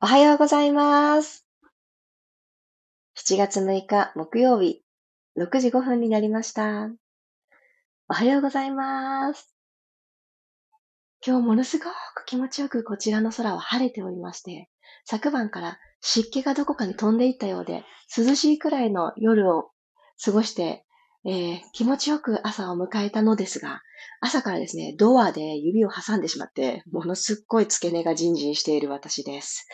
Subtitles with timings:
[0.00, 1.46] おはようございます。
[3.16, 4.82] 7月6日木曜日、
[5.38, 6.90] 6時5分になりました。
[8.08, 9.54] おはようございます。
[11.24, 14.68] 今日ものすごく気持ちよくこちらの空は晴れておりまして、
[15.04, 17.84] 昨晩から湿気がどこかに飛んでいったようで、
[18.16, 19.70] 涼しいくらいの夜を
[20.22, 20.83] 過ごして、
[21.26, 23.82] えー、気持ちよく朝を迎えたのですが、
[24.20, 29.66] 朝からですね、ドアで指を挟んでしまって、ものすっごい付け根がジンジンしている私です。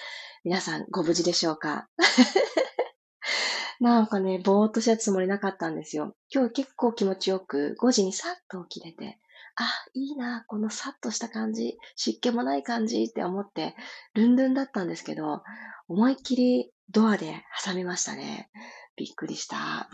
[0.45, 1.89] 皆さん、ご無事でしょうか？
[3.81, 6.15] なんかね、ぼーっとしたつもりなかったんですよ。
[6.33, 9.19] 今日結構気持ちよく、5時にさっと起きれて、
[9.57, 9.65] あ、
[9.95, 13.75] いいな、このさっとした感じ、湿気もない感じって思って、
[14.15, 15.43] ルンルンだったんですけど、
[15.89, 18.51] 思いっきりドアで挟みましたね。
[18.97, 19.89] びっくりした。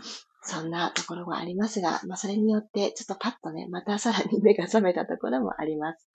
[0.47, 6.07] そんなところがありますが、まあ、それによって、ちょっとパッとね、またさらに 目が覚めたところもあります。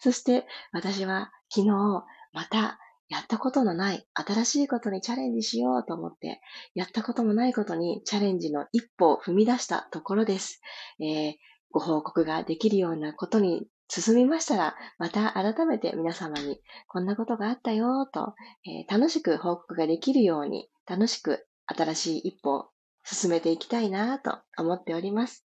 [0.00, 2.78] そして、私は昨日、また、
[3.08, 6.40] やったことのない新しいことにチャレンジしようと思って、
[6.74, 10.60] やったこともないことにチャレンジの一歩を踏み出したところです。
[11.00, 11.34] えー、
[11.72, 22.69] ご報告ができるようなことに進みましたら、また改めて皆様にこんなことがあったよと、えー、楽しく報告ができるように、楽しく新しい一歩を
[23.04, 25.44] 進めていきたいなと思っております。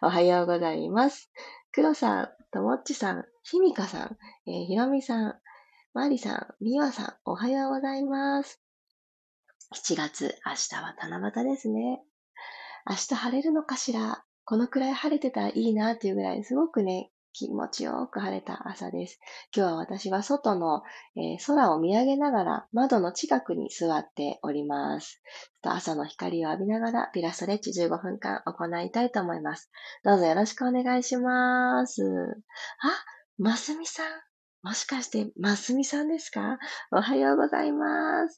[0.00, 1.30] おはようございます。
[1.72, 5.34] 黒さん、ともっちさん、ひみかさん、えー、ひろみさん、
[5.94, 8.60] まりさん、みわさん、おはようございます。
[9.74, 12.02] 7月、明日は七夕ですね。
[12.84, 14.24] 明日晴れるのかしら？
[14.44, 19.18] このくらい晴れてたらいいなっていうぐらい、すごくね、気持ちよく晴れた朝です。
[19.56, 20.82] 今日は私は外の、
[21.16, 25.22] えー、空を見上げながら窓の近くに座っております。
[25.62, 29.70] 朝の光を浴びながらピラストレッチ15分間行いたいと思います。
[30.04, 32.02] どうぞよろしくお願いします。
[32.02, 32.08] あ、
[33.38, 34.06] ますみさん。
[34.62, 36.58] もしかして、ますみさんですか？
[36.92, 38.36] おはようございます。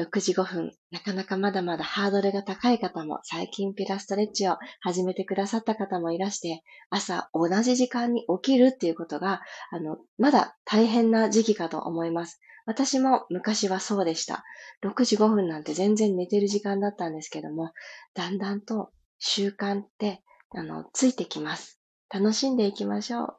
[0.00, 12.40] 6時5分、なかなかまだまだハードルが高い方も、最近ピラストレッチを始めてくださった方もいらして、朝同じ時間に起きるっていうことが、あの、まだ大変な時期かと思います。
[12.64, 14.42] 私も昔はそうでした。
[14.82, 17.72] 6時5分なんて全然寝てる時間だったんですけども、
[18.14, 20.22] だんだんと習慣って、
[20.54, 21.78] あの、ついてきます。
[22.08, 23.26] 楽しんでいきましょう。
[23.26, 23.36] あ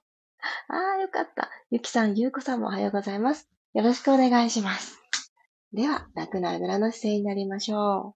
[0.97, 1.49] あ、よかった。
[1.71, 3.49] ゆきさん、ゆうこさんもおはようございます。
[3.73, 5.00] よろしくお願いします。
[5.73, 8.15] では、楽なあぐらの姿勢になりましょ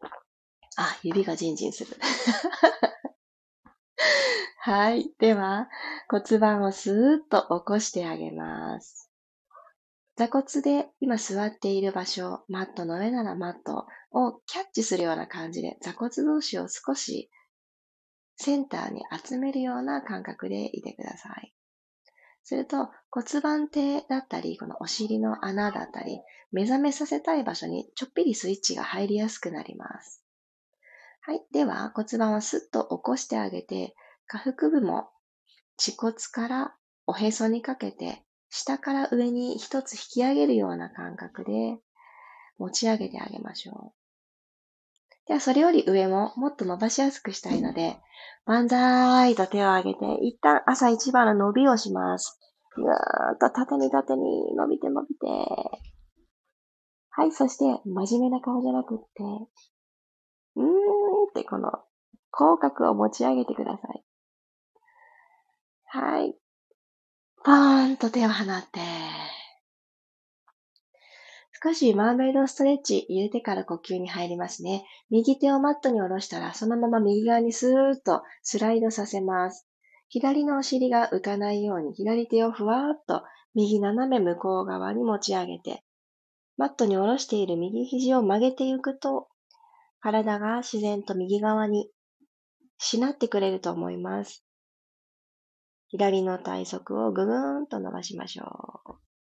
[0.00, 0.06] う。
[0.76, 1.96] あ、指がジンジンする。
[4.60, 5.12] はい。
[5.18, 5.68] では、
[6.08, 9.10] 骨盤をスーッと起こしてあげます。
[10.16, 17.30] 座骨で今座っている場所、マットの上ならマットをキャッチするような感じで座骨同士を少し
[18.36, 21.54] センターに集めるような感覚でいてください。
[22.44, 26.20] すると骨盤底だったり、このお尻の穴だったり、
[26.50, 30.24] 目覚めさせたい場所にちょっぴりスイッチが入りやすくなります。
[31.22, 31.42] はい。
[31.52, 33.94] では骨盤をスッと起こしてあげて、
[34.26, 35.08] 下腹部も
[35.78, 36.74] 恥骨から
[37.06, 41.78] おへそにかけて、下から上に一つ引き上げるような感覚で
[42.58, 44.01] 持ち上げてあげましょう。
[45.26, 47.96] では、それより上ももっと伸ばしやすくしたいので、
[48.44, 52.40] 万歳と手を上げて、一旦朝一番の伸びをします。
[52.74, 55.26] ぐーっと縦に縦に伸びて伸びて。
[57.10, 59.22] はい、そして、真面目な顔じゃなくって、
[60.56, 60.66] うーん
[61.28, 61.70] ってこの、
[62.30, 64.04] 口角を持ち上げてください。
[65.84, 66.34] はい。
[67.44, 68.80] ポーンと手を放って、
[71.64, 74.84] 少しマーメイドストレッチ入れてから呼吸に入りますね。
[75.10, 79.68] 右手をマットに下ろしたら、そのまま右側にスーッとスライドさせます。
[80.08, 83.22] 左のお尻が浮かないように、左手をふわーっと
[83.54, 85.84] 右斜め向こう側に持ち上げて、
[86.56, 89.28] マットに下ろしている右肘を曲げていくと、
[90.00, 91.88] 体が自然と右側に
[92.78, 94.44] しなってくれると思います。
[95.86, 99.11] 左の体側をぐぐーんと伸ばしましょう。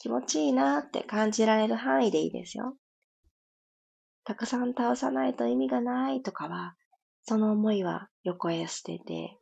[0.00, 2.74] 気持ちいいなって感じられる範囲でいいですよ。
[4.24, 6.74] たくさん倒さないと意味がないとかは、
[7.24, 9.36] その思いは横へ捨てて、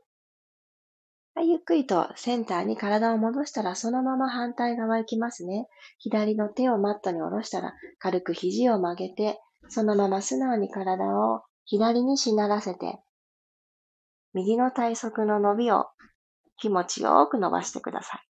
[1.41, 5.69] ゆっくりとセンターに体を戻したらそのまま反対側行きますね。
[5.99, 9.39] 左の手をマットに下ろしたら軽く肘を曲げて、
[9.69, 12.99] そのまま素直に体を左にしならせて、
[14.35, 15.87] 右の体側の伸びを
[16.57, 18.28] 気持ちよく伸ばしてください。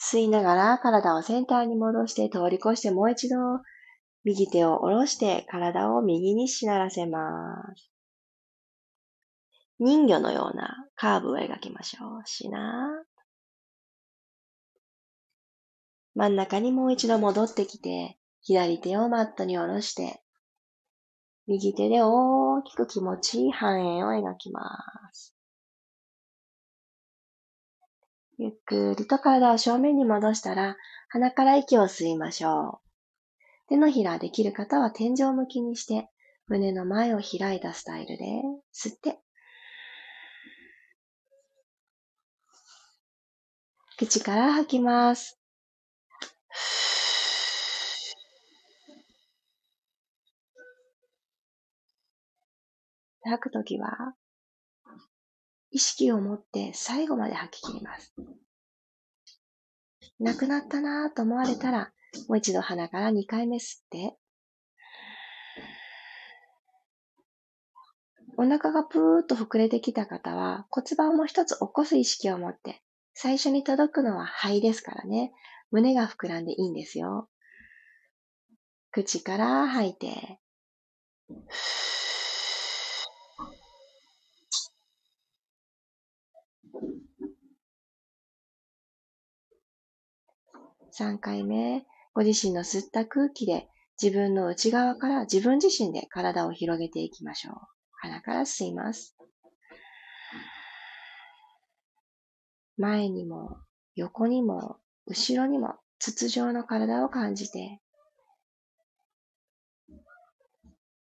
[0.00, 3.36] 吸いながら体をセンターに戻して通り越してもう一度
[4.24, 7.20] 右手を下ろして体を右にしならせま
[7.76, 7.90] す。
[9.80, 12.26] 人魚のようなカーブを描きましょう。
[12.26, 13.04] しな
[16.14, 20.20] 真ん中にもう一度戻ってきて、左手をマットに下ろして、
[21.46, 24.60] 右手で大きく気持ちいい半円を描きま
[25.12, 25.37] す。
[28.38, 30.76] ゆっくりと体を正面に戻したら、
[31.08, 32.88] 鼻から息を吸いましょう。
[33.68, 36.08] 手のひらできる方は天井向きにして、
[36.46, 38.24] 胸の前を開いたスタイルで
[38.72, 39.18] 吸って、
[43.98, 45.40] 口から吐きます。
[53.24, 54.14] 吐くときは、
[55.70, 58.14] 意識を持って最後まで吐き切ります。
[60.18, 61.92] なくなったなぁと思われたら、
[62.28, 64.16] もう一度鼻から2回目吸って、
[68.36, 72.82] お腹がぷーっと膨れてきた方は骨盤も一つ起こす意識を持って、
[73.14, 75.32] 最初に届くのは肺ですからね。
[75.70, 77.28] 胸が膨らんでいいんですよ。
[78.92, 80.38] 口から吐いて、
[90.98, 93.68] 3回目、ご自身の吸った空気で
[94.02, 97.54] 自分の内側から自分自身で体を広げていきましょう。
[98.00, 99.16] 鼻から吸います。
[102.76, 103.58] 前にも
[103.96, 104.76] 横にも
[105.06, 107.80] 後ろにも筒状の体を感じて、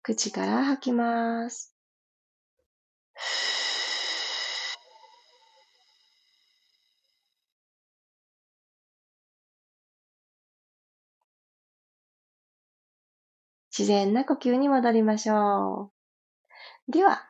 [0.03, 1.75] 口から吐きます。
[13.77, 15.91] 自然な呼吸に戻りましょ
[16.89, 16.93] う。
[16.93, 17.23] では、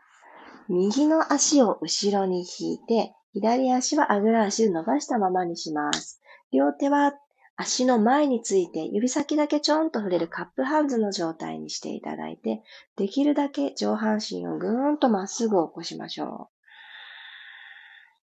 [0.68, 6.20] 右の足を後ろに引いて、左足はあぐら足で伸ばしたままにします。
[6.52, 7.14] 両手は
[7.56, 12.62] 足の前について指先だけちょんと触れるカップハンズの状態にしていただいて、
[12.96, 16.50] できるだけ上半身をぐーんとまっすぐ起こしましょ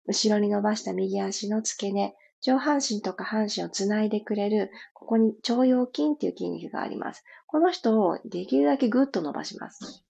[0.07, 0.11] う。
[0.11, 7.23] 後ろに伸ばした右足の付け根、上半身と下半身をつないでくれる、ここに腸腰筋っていう筋肉があります。
[7.47, 10.03] この人をできるだけぐっと伸ばします。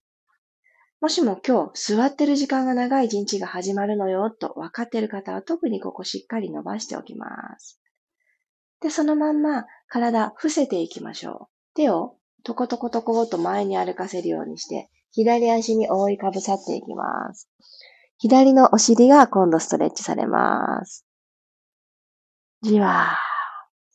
[1.00, 7.26] もしも今日座ってる時間が長い一日が始まるのよと分かっている方は特にここしっかり伸ばしておきま
[7.58, 7.80] す。
[8.80, 11.74] で、そのまんま体伏せていきましょう。
[11.74, 17.48] 手をトコトコトコと前に歩かせるようにして、左足に覆いかぶさっていきます。
[18.18, 21.06] 左のお尻が今度ストレッチされます。
[22.62, 23.18] じわ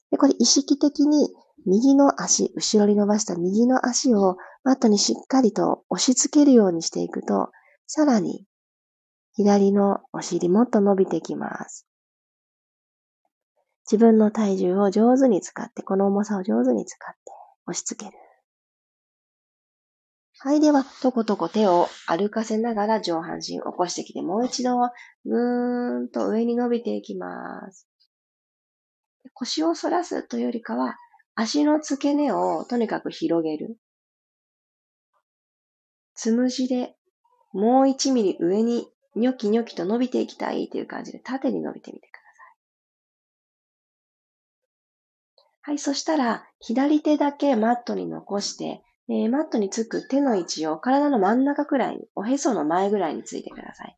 [0.10, 0.12] ー。
[0.12, 1.30] で、これ意識的に
[1.66, 7.52] 右の足、後ろに伸ばした右の足をマットにしっかりと押し付けるようにしていくと、
[7.88, 8.46] さらに
[9.34, 11.88] 左のお尻もっと伸びてきます。
[13.92, 17.20] 自分の体重を上手に使って、この重さを上手に使って
[17.68, 18.18] 押し付ける。
[20.40, 24.78] はい、では、とことこ手を歩かせながら上半身起こしてきて、もう一度
[25.26, 27.88] ぐーんと上に伸びていきます。
[29.36, 30.98] 腰を反らすというよりかは、
[31.36, 33.78] 足の付け根をとにかく広げる。
[36.16, 36.96] つむじで
[37.54, 42.20] もう1ミリ上にニョキニョキと伸びていきたいという感じで縦に伸びてみてくだ
[45.64, 45.72] さい。
[45.72, 53.98] はい、そしたら左手だけマットに残して、え、マットにつく手の位置を体の真ん中くらいに、おへその前ぐらいについてください。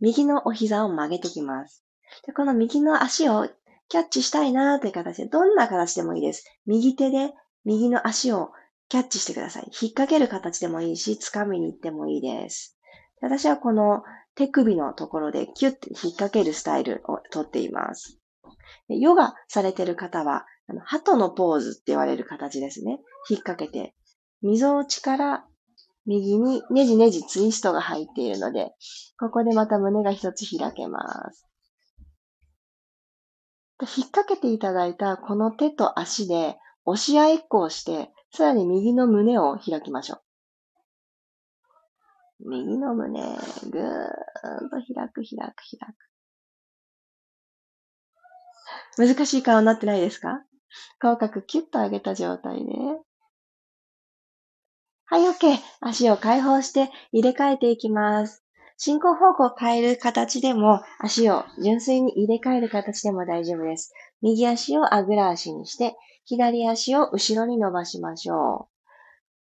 [0.00, 1.84] 右のお膝を曲げてきます。
[2.26, 3.48] でこの右の足を
[3.88, 6.44] キャッチしたいなという形で、どんな形でもいいです。
[6.66, 7.32] 右手で
[7.64, 8.50] 右の足を
[8.88, 9.64] キャッチしてください。
[9.64, 12.78] 引っ掛ける形でもいいし、掴みに行ってもいいです。
[13.20, 14.02] 私はこの
[14.34, 18.18] 手首のところでキュッて引っ掛けるスタイルをとっています。
[18.88, 23.00] ヨガされてる方は、あの鳩のポーズって言われる形ですね。
[23.28, 23.94] 引っ掛けて、
[24.42, 25.44] 溝落ちから
[26.06, 28.72] 右にねじねじツイストが入っているので、
[29.18, 31.00] ここでまた胸が一つ開けま
[31.32, 31.46] す。
[33.78, 40.20] で引っ掛けていただいたこの手と足で押し合いっこをして、さらに右の胸を開きましょう。
[42.50, 43.38] 右の胸、ぐーん
[44.70, 45.94] と開く、開く、開
[48.98, 49.06] く。
[49.16, 50.44] 難しい顔になってないですか？
[51.00, 52.72] 口角キュッと上げた状態で。
[55.06, 55.58] はい、OK。
[55.80, 58.43] 足を解放して入れ替えていきます。
[58.76, 63.92] 進行方向を変える形でも、足を純粋に入れ替える形でも大丈夫です。
[64.20, 68.74] 右足をあぐら足にして、左足を後ろに伸ばしましょう。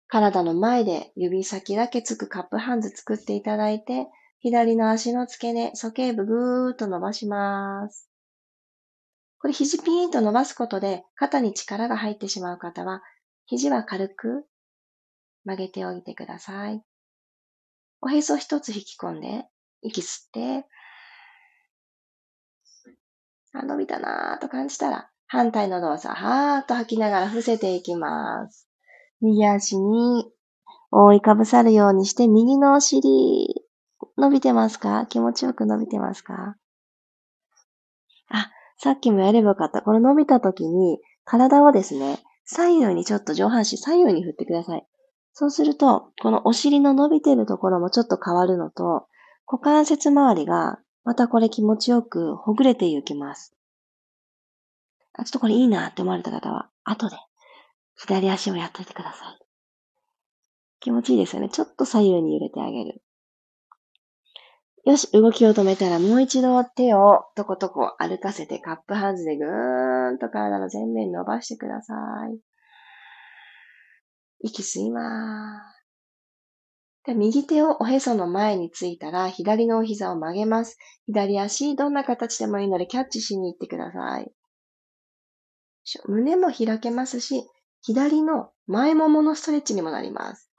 [0.09, 4.07] 体の前で指先だけつくカップハンズ作っていただいて、
[4.39, 8.09] 左の足の付け根、鼠径部ぐーっと伸ばします。
[9.41, 13.03] これ肘ピーンと伸ばすことで肩に力が入ってしまう方は、
[13.47, 14.47] 肘は軽く
[15.45, 16.83] 曲げておいてください。
[18.07, 19.47] おへそ一つ引き込んで、
[19.83, 20.65] 息吸って、
[23.53, 28.69] あ、伸びたなぁと感じたら、反対の動作、はーっと吐きながら伏せていきます。
[29.21, 30.31] 右足に
[30.93, 33.65] 覆いかぶさるようにして、右のお尻、
[34.17, 35.07] 伸びてますか？
[35.07, 36.55] 気持ちよく伸びてますか？
[38.29, 39.83] あ、さっきもやればよかった。
[39.83, 44.87] この伸びた時に、体をですね、左右にちょっと上半身左右に振ってください。
[45.39, 49.07] そうすると、このお尻の伸びてるところもちょっと変わるのと、
[49.47, 53.55] 股関節周りがまたこれ気持ちよくほぐれていきます。
[55.13, 57.17] あ、ちょっとこれいいなって思われた方は、後で
[57.99, 59.39] 左足をやっといてください。
[60.81, 61.51] 気持ちいいですよね。
[61.51, 63.03] ちょっと左右に揺れてあげる。
[64.87, 71.93] よし、動きを止めたらもう一度手をとことこ歩かせてカップハンズでぐーんと体の前面伸ばしてくださ
[72.33, 72.56] い。
[74.41, 75.77] 息吸いまーす。
[77.07, 80.77] で右手をおへその前についたら左のお膝を曲げます。
[81.07, 84.33] 左足、どんな形でもいいのでキャッチしに行ってください。
[86.07, 87.45] 胸も開けますし、
[87.81, 90.51] 左の前もものストレッチにもなります。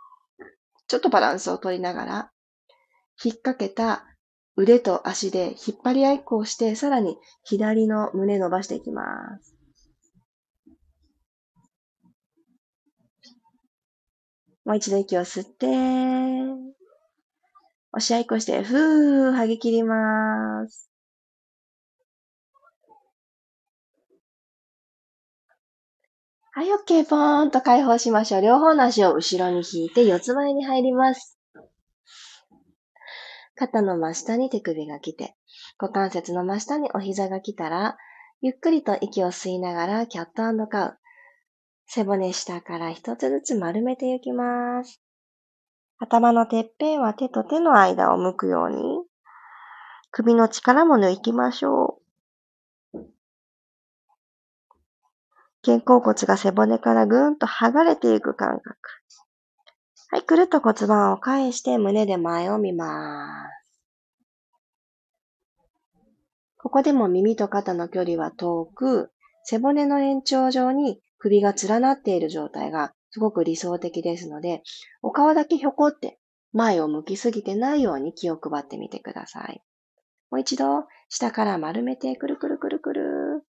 [0.87, 2.31] ちょっとバランスを取りながら、
[3.21, 4.05] 引っ掛けた
[4.55, 9.03] 腕と足で引っ張り合いっこをして、さらに左の胸伸ばしていきま
[9.41, 9.56] す。
[14.67, 15.65] もう一度息を吸って、
[17.93, 20.91] 押し合いっこして、ふー、吐き切ります。
[26.51, 27.05] はい、OK。
[27.05, 28.41] ポーンと解放しましょう。
[28.41, 31.39] 両方の足を後ろに引いて四つ前に入ります。
[33.55, 35.37] 肩の真下に手首が来て、
[35.79, 37.97] 股関節の真下にお膝が来たら、
[38.41, 40.97] ゆっくりと息を吸いながらキャットカウ。
[41.87, 45.01] 背骨下から一つずつ丸めていきます。
[45.99, 48.77] 頭のてっぺんは手と手の間を向くように、
[50.11, 51.99] 首の力も抜きましょ
[52.93, 52.99] う。
[55.63, 58.77] 肩甲骨が背骨からぐんと剥がれていく感覚。
[60.09, 63.57] はい、くるっと骨盤を返して胸で前を見ます。
[66.57, 69.11] ここでも耳と肩の距離は遠く、
[69.43, 74.63] 背骨の延長上に首が連なっている状態がすごく理想的ですので、
[75.01, 76.19] お顔だけひょこって
[76.53, 79.61] 前を向きすぎてないように気を配ってみてください。
[80.29, 83.43] もう一度、下から丸めてくるくるくるくる。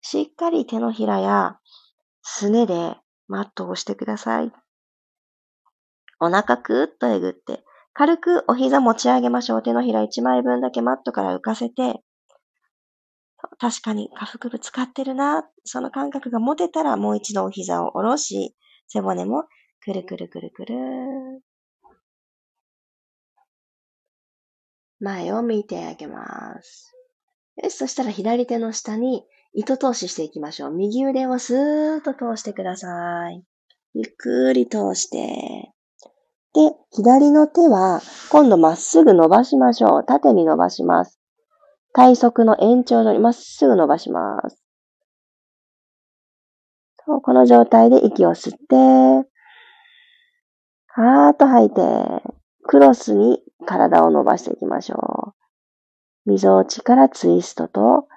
[0.00, 1.58] しっかり手のひらや
[2.22, 2.96] すねで
[3.28, 4.52] マットを押してください。
[6.20, 9.62] お腹くーっとえぐって、軽くお膝持ち上げましょう。
[9.62, 12.00] 手のひら1枚分だけマットから浮かせて、
[13.58, 15.48] 確かに下腹部使ってるな。
[15.64, 18.54] その感覚が持てたらもう一度お膝を下ろし、
[18.88, 19.44] 背骨も
[19.80, 20.74] くるくるくるくる。
[25.00, 26.94] 前を向いてあげます。
[27.62, 29.24] よし、そしたら左手の下に
[29.54, 30.70] 糸通ししていきましょう。
[30.70, 33.42] 右腕をスーッと通してください。
[33.94, 35.72] ゆっくり通して。
[36.52, 38.00] で、左の手は
[38.30, 40.04] 今度まっすぐ伸ばしましょう。
[40.06, 41.18] 縦に伸ばします。
[41.96, 44.62] 体側の延長上にまっすぐ伸ばします。
[47.06, 48.76] そうこの状態で息を吸って、
[50.88, 51.80] はーっと吐いて、
[52.64, 55.32] クロスに体を伸ばしていきましょ
[56.26, 56.30] う。
[56.30, 58.08] 溝落ちからツイストと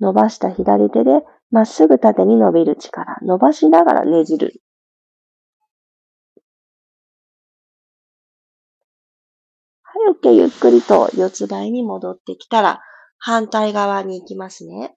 [0.00, 3.18] 伸ばした左手でまっすぐ縦に伸びる力。
[3.20, 4.62] 伸ばしながらねじる。
[9.82, 10.32] はい、OK。
[10.32, 12.80] ゆっくりと四つ倍に戻ってきたら、
[13.18, 14.94] 反対側に行きますね。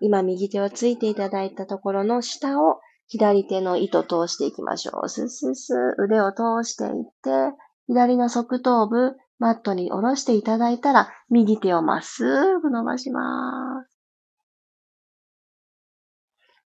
[0.00, 5.08] 今右手をついていただいたところの下を左手の糸通していきましょう。
[5.08, 6.90] ススス腕を通していっ
[7.22, 7.56] て、
[7.86, 12.24] 左の側頭部、マットに下ろしていただいたら、右手をまっす
[12.60, 13.92] ぐ伸ばします。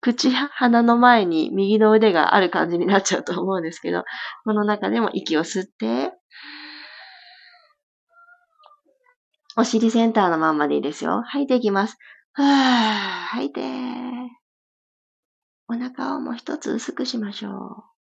[0.00, 4.04] 口や鼻の前に右の腕がある感じになっちゃうと思うんですけど、
[4.44, 6.12] この中でも息を吸って、
[9.56, 11.23] お尻センターのままでいいですよ。
[11.26, 11.96] 吐いていきます。
[12.32, 12.46] はぁ、
[13.37, 13.61] 吐いて。
[15.68, 17.94] お腹をもう一つ薄くしましょう。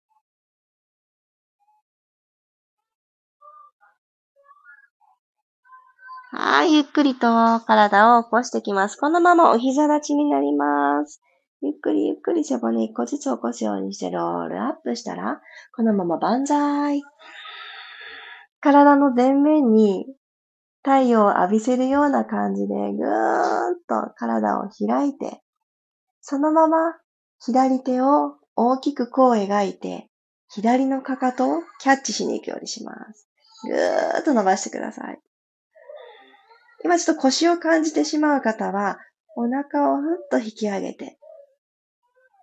[6.33, 8.97] はい、ゆっくりと体を起こしてきます。
[8.97, 11.21] このままお膝立ちになります。
[11.63, 15.41] ゆっくりゆっくり背骨一個ずつ起こすようにしてロールアップしたら、
[15.75, 17.03] このまま万歳。
[18.61, 20.07] 体の前面に
[20.83, 25.43] 太陽を浴びせるような感じでぐーんと体を開いて、
[26.21, 26.97] そのまま
[27.45, 30.09] 左手を大きくこう描いて、
[30.49, 33.29] 左のかかとをキャッチしに行くようにします。
[33.65, 35.21] ぐーっと伸ばしてください。
[36.83, 38.99] 今ちょっと腰を感じてしまう方は、
[39.37, 41.19] お腹をふっと引き上げて、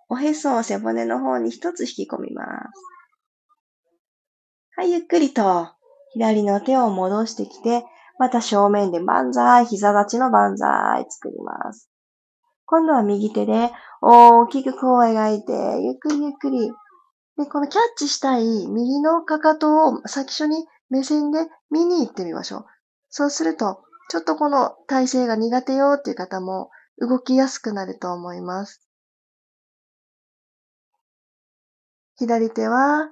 [0.08, 2.48] おへそを背骨の方に一つ引き込みます。
[4.76, 5.68] はい、ゆっくりと
[6.12, 7.84] 左の手を戻してきて、
[8.18, 11.88] また正面で万歳、膝立ちの万歳作ります。
[12.66, 13.70] 今度は右手で
[14.02, 16.72] 大きくこう描いて、ゆっくりゆっくり。
[17.38, 22.66] で、このキャッチしたい右のかかとを最初に目線で見に行ってみましょう。
[23.08, 28.86] そうすると、ちょっとこの体勢が苦手よっていう方も動きやすくなると思います。
[32.16, 33.10] 左手は、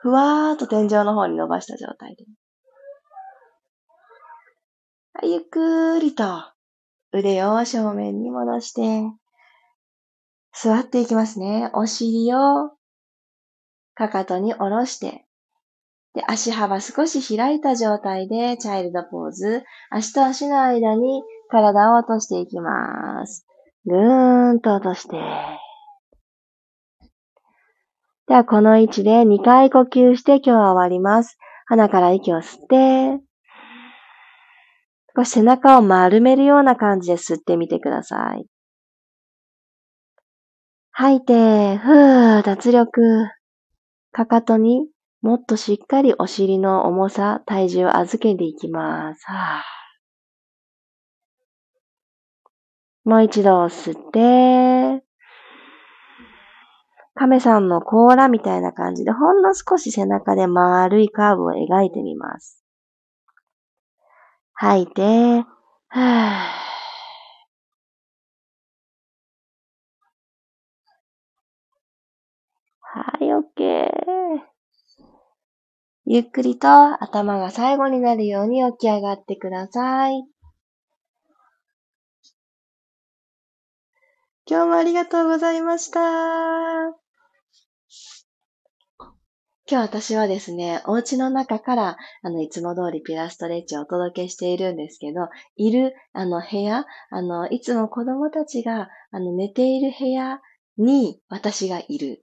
[0.00, 2.24] ふわーっと天井の方に伸ばした状態で。
[5.22, 6.24] ゆっくりと
[7.12, 9.02] 腕を正面に戻して、
[10.52, 11.70] 座っていきますね。
[11.72, 12.70] お尻を
[13.94, 15.24] かかとに下ろして、
[16.14, 19.64] で、足幅少し開いた状態で、チャイルドポーズ。
[19.90, 23.46] 足と足の間に体を落としていきます。
[23.84, 25.16] ぐーんと落として。
[28.26, 31.36] では、この位置で2回呼吸して今日は終わります。
[31.66, 33.20] 鼻から息を吸って、
[35.16, 38.46] 少し背中を丸めるような感じで吸ってみてください。
[40.90, 43.00] 吐いて、ふー、脱力。
[44.12, 44.88] かかとに
[45.22, 49.24] もっとしっかりお尻の重さ、体重を預けていきます。
[53.04, 55.04] もう一度吸って、
[57.14, 62.63] 亀さんの甲羅みたいな感じで、ほんの少し背中で丸いカーブを描いてみます。
[64.54, 66.64] 吐いて、はぁ。
[72.80, 74.44] はい、OK。
[76.06, 76.68] ゆっくりと
[77.02, 80.24] 頭が最後になるように起き上がってください。
[84.46, 87.03] 今日もありがとうございました。
[89.66, 100.40] 今日私はですね、お家の中から、あの、いつも通りピラストレッチをお届けしているんですけど、いる、あの、部屋、あの、いつも子供たちが、あの、寝ている部屋
[100.76, 102.22] に私がいる。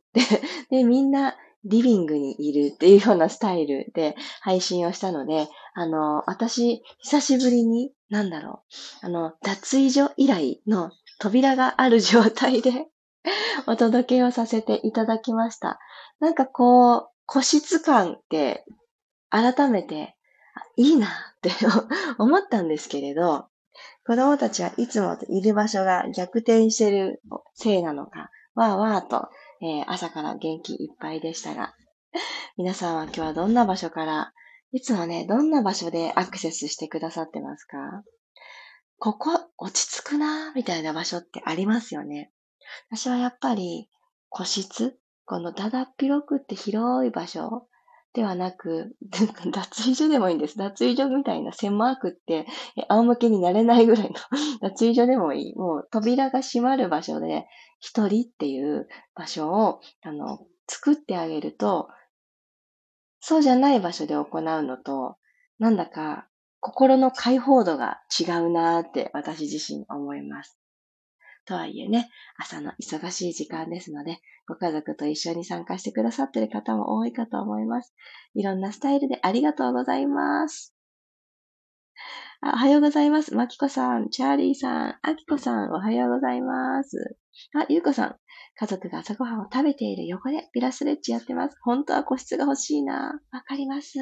[0.70, 8.64] で、でみんなリビングにいるっていうようなスタイルで配信をしたので、あの、私、久しぶりに、なんだろ
[9.04, 12.88] う、あの、脱衣所以来の扉がある状態で
[13.66, 15.80] お届けをさせていただきました。
[16.20, 18.66] なんかこう、個室感って
[19.30, 20.18] 改めて
[20.76, 21.50] いいなって
[22.20, 23.48] 思ったんですけれど、
[24.06, 27.22] 子供たちはいつもいる場所が逆転してる
[27.54, 29.30] せいなのか、わーわーと、
[29.62, 31.74] えー、朝から元気いっぱいでしたが、
[32.58, 34.34] 皆さんは今日はどんな場所から、
[34.74, 38.04] いつもね、どんな場所でアクセスしてくださってますか？
[39.00, 42.34] ここ落ち着くなーみたいな場所ってありますよね。
[42.90, 43.90] 私はやっぱり
[44.28, 45.00] 個室
[45.32, 47.66] このだだっ広くって広い場所
[48.14, 48.98] ではなく、
[49.50, 50.58] 脱衣所でもいいんです。
[50.58, 52.46] 脱衣所みたいな狭くって、
[52.90, 54.16] 仰向けになれないぐらいの
[54.60, 55.56] 脱衣所でもいい。
[55.56, 57.48] もう扉が閉まる場所で、
[57.80, 61.88] 一人っていう場所を、あの、作ってあげると、
[63.22, 65.16] そうじゃない場所で行うのと、
[65.60, 66.28] なんだか
[66.60, 70.61] 心の解放度が違うなーって私自身思います。
[71.46, 77.94] とはいえね、朝の忙しい時間ですので、ご家族と一緒に参加してくださっている方も多いかと思います。
[78.36, 80.74] いろんなスタイルでありがとうございます。
[82.42, 83.36] あおはようございます。
[83.36, 87.18] まきこさん、チャーリーさん、あきこさん、おはようございます。
[87.54, 88.16] あ、ゆうこさん、
[88.62, 91.58] 家族が朝ごはんを食べている横でピラストレッチやってます。
[91.64, 93.20] 本当は個室が欲しいな。
[93.32, 93.98] わかります。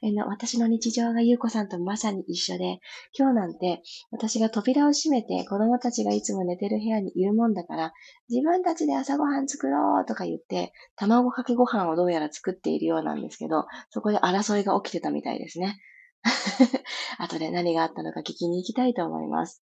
[0.00, 2.80] えの私の日常がゆうこさんとまさに一緒で、
[3.12, 7.92] 今日なんて私が扉を閉めて子供たちがいつも寝てる部屋にいるもんだから、
[8.30, 15.78] 自分たちで朝ごはん作ろうとか言って、卵かけご飯をどうやら作っているようなんですけど、そこで争いが起きてたみたいですね。
[17.18, 19.62] 後で何があったのか聞きに行きたいと思います。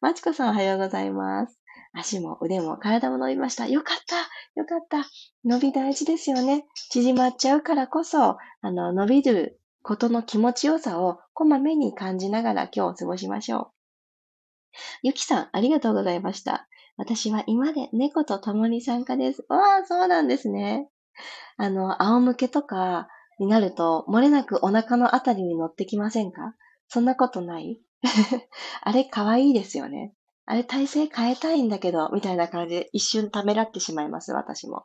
[0.00, 1.59] まちこさんおはようございます。
[1.92, 3.66] 足も腕も体も伸びました。
[3.66, 4.16] よかった
[4.60, 5.08] よかった
[5.44, 6.66] 伸び大事ですよね。
[6.90, 13.66] 縮まっちゃうからこそ、あの、伸びることの気持ちよさをこまめに感じながら今日を過ごしましょう。
[15.02, 16.68] ゆきさん、ありがとうございました。
[16.96, 19.44] 私は今で猫と共に参加です。
[19.48, 20.88] わあ、そうなんですね。
[21.56, 26.54] あの、仰向けとか、になると、漏れなくお腹のあたりに乗ってきませんか？
[26.88, 27.80] そんなことない？
[28.82, 30.14] あれ可愛いですよね。
[30.50, 34.84] あれ体勢変えたいんだけど、みたいな感じで一瞬ためらってしまいます、私も。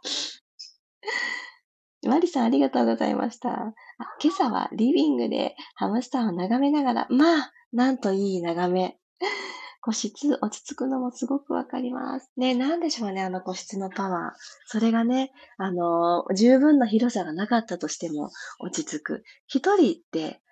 [2.05, 3.73] マリさんありがとうございました。
[4.21, 8.99] 今朝はリビングでハムスターを眺めながら、まあ、なんといい眺め。
[9.81, 12.31] 個室、落ち着くのもすごくわかります。
[12.37, 14.37] ね、なんでしょうね、あの個室のパワー。
[14.67, 19.23] それがね、あの、十分な広さがなかったとしても落ち着く。
[19.47, 20.43] 一人って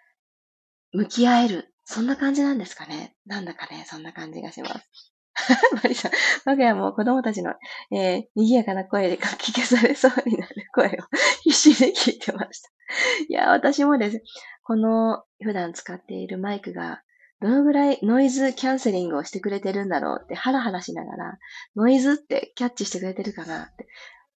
[0.91, 1.72] 向き合える。
[1.85, 3.15] そんな感じなんですかね？
[3.25, 5.13] なんだかね、そんな感じがします。
[5.83, 6.11] マリさん、
[6.45, 7.53] 我が家も子供たちの、
[7.91, 10.89] えー、賑やかな声でかき消されそうになる声を
[11.43, 12.69] 必死で聞いてました。
[13.27, 14.21] いや、私もです。
[14.63, 17.01] この普段使っているマイクが
[17.41, 21.37] どのぐらいノイズキャンセリングをしてくれてるんだろうってハラハラしながら、
[21.75, 23.85] ノイズってキャッチしてくれてるかなって。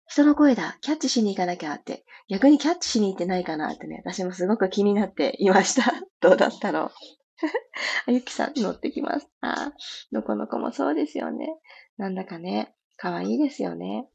[0.07, 5.93] 人の声だ、キャッチしに行かなきゃって、逆にキャッチしに行ってないかなってね、私もすごく気になっていました。
[6.19, 6.91] どうだったろう。
[8.07, 9.29] あゆきさん乗ってきます。
[9.41, 9.73] ああ、
[10.11, 11.57] のこのこもそうですよね。
[11.97, 14.09] なんだかね、かわいいですよね。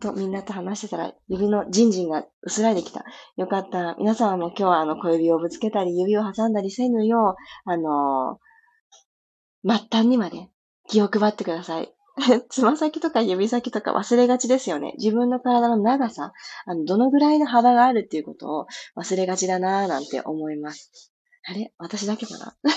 [0.00, 3.04] とみんなと話してたら、指のジンジンが薄らいできた。
[3.36, 3.94] よかった。
[3.98, 10.48] 皆さんも今日はあの小指をぶつけたり、指を挟んだりせぬよう、あのー、末端にまで
[10.88, 11.92] 気を配ってください。
[12.48, 14.94] つま先とか指先とか忘れがちですよね。
[14.98, 16.32] 自分の体の長さ、
[16.64, 18.66] あの、どのぐらいの幅があるっていうことを
[18.96, 21.12] 忘れがちだなぁなんて思います。
[21.48, 22.56] あれ私だけかな？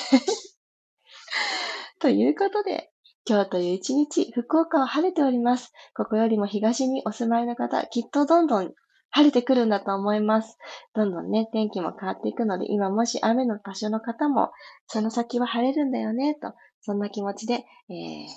[1.99, 2.91] ということで、
[3.27, 5.73] 今日という一日、福岡は晴れております。
[5.95, 8.73] ここよりも東にお住まいの方、きっとどんどん
[9.09, 10.57] 晴れてくるんだと思います。
[10.93, 14.51] どんどんね、天気も変わっていくので、今もし雨の場所の方も、
[14.87, 18.27] その先は晴れるんだよね、と、そんな気持ちで、えー、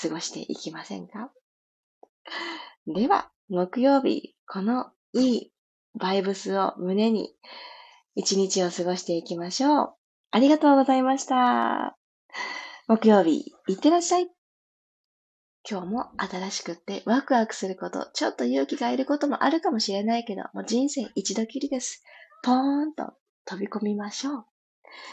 [0.00, 1.32] 過ごしていきませんか？
[2.86, 5.52] では、木曜日、このいい
[5.94, 7.34] バイブスを胸に、
[8.18, 9.94] 一日を過ごしていきましょう。
[10.32, 11.96] ありがとうございました。
[12.88, 14.28] 木曜日、いってらっしゃい。
[15.70, 22.02] 今日も新しくってワクワクすること、ちょっと勇気がいることもあるかもしれないけど、もう人生一度きりです。
[22.42, 23.12] ポーンと
[23.44, 24.44] 飛び込みましょう。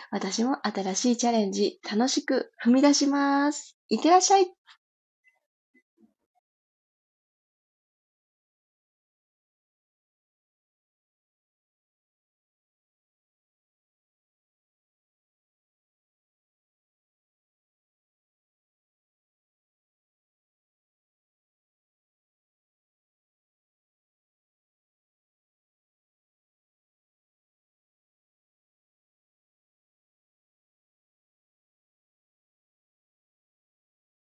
[0.09, 3.77] 私も新しいチャレンジ、楽しく踏み出します。
[3.87, 4.47] いってらっしゃい。